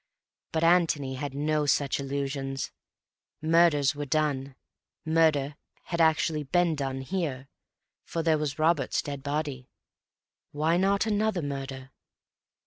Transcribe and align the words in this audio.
But 0.51 0.63
Antony 0.63 1.13
had 1.13 1.35
no 1.35 1.67
such 1.67 1.99
illusions. 1.99 2.71
Murders 3.39 3.93
were 3.93 4.07
done; 4.07 4.55
murder 5.05 5.57
had 5.83 6.01
actually 6.01 6.41
been 6.41 6.73
done 6.73 7.01
here, 7.01 7.49
for 8.03 8.23
there 8.23 8.39
was 8.39 8.57
Robert's 8.57 9.03
dead 9.03 9.21
body. 9.21 9.69
Why 10.53 10.75
not 10.77 11.05
another 11.05 11.43
murder? 11.43 11.91